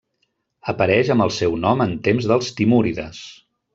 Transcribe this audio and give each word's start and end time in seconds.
Apareix 0.71 1.11
amb 1.15 1.25
el 1.27 1.33
seu 1.35 1.57
nom 1.67 1.85
en 1.85 1.93
temps 2.09 2.31
dels 2.33 2.51
timúrides. 2.61 3.21